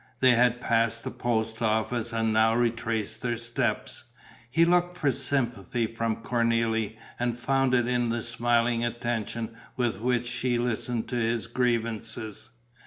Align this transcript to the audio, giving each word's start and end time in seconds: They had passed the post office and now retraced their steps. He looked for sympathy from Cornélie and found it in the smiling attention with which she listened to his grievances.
They 0.19 0.31
had 0.31 0.59
passed 0.61 1.03
the 1.03 1.11
post 1.11 1.61
office 1.61 2.11
and 2.11 2.33
now 2.33 2.55
retraced 2.55 3.21
their 3.21 3.37
steps. 3.37 4.05
He 4.49 4.65
looked 4.65 4.97
for 4.97 5.11
sympathy 5.11 5.85
from 5.85 6.23
Cornélie 6.23 6.95
and 7.19 7.37
found 7.37 7.75
it 7.75 7.87
in 7.87 8.09
the 8.09 8.23
smiling 8.23 8.83
attention 8.83 9.55
with 9.77 9.97
which 9.97 10.25
she 10.25 10.57
listened 10.57 11.07
to 11.09 11.17
his 11.17 11.45
grievances. 11.45 12.49